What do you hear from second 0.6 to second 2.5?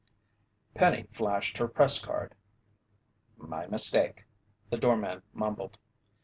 Penny flashed her press card.